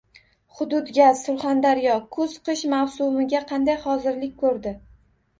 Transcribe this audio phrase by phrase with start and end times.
[0.59, 4.73] “Hududgaz Surxondaryo” kuz-qish mavsumiga qanday hozirlik ko‘rdi?